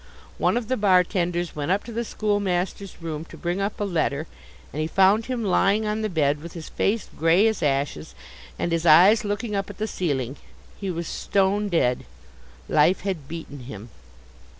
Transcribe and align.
One 0.39 0.57
of 0.57 0.67
the 0.67 0.77
bar 0.77 1.03
tenders 1.03 1.55
went 1.55 1.69
up 1.69 1.83
to 1.83 1.91
the 1.91 2.03
schoolmaster's 2.03 3.03
room 3.03 3.23
to 3.25 3.37
bring 3.37 3.61
up 3.61 3.79
a 3.79 3.83
letter, 3.83 4.25
and 4.73 4.81
he 4.81 4.87
found 4.87 5.27
him 5.27 5.43
lying 5.43 5.85
on 5.85 6.01
the 6.01 6.09
bed 6.09 6.41
with 6.41 6.53
his 6.53 6.69
face 6.69 7.07
grey 7.15 7.45
as 7.45 7.61
ashes, 7.61 8.15
and 8.57 8.71
his 8.71 8.87
eyes 8.87 9.23
looking 9.23 9.55
up 9.55 9.69
at 9.69 9.77
the 9.77 9.85
ceiling. 9.85 10.37
He 10.75 10.89
was 10.89 11.07
stone 11.07 11.69
dead. 11.69 12.05
Life 12.67 13.01
had 13.01 13.27
beaten 13.27 13.65
him. 13.65 13.89